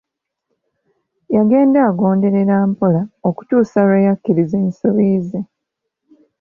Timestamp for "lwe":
3.87-3.99